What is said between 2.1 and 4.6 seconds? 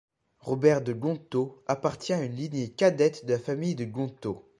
à une lignée cadette de la famille de Gontaut.